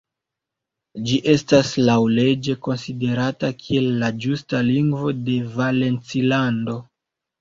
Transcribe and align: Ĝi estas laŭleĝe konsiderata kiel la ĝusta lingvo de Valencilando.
Ĝi 1.09 1.17
estas 1.33 1.73
laŭleĝe 1.89 2.55
konsiderata 2.67 3.53
kiel 3.59 3.91
la 4.05 4.09
ĝusta 4.25 4.63
lingvo 4.73 5.13
de 5.29 5.37
Valencilando. 5.61 6.81